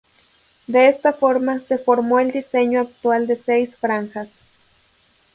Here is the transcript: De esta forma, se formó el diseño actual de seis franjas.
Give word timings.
De 0.65 0.87
esta 0.87 1.13
forma, 1.13 1.59
se 1.59 1.77
formó 1.77 2.19
el 2.19 2.31
diseño 2.31 2.81
actual 2.81 3.27
de 3.27 3.35
seis 3.35 3.75
franjas. 3.77 4.29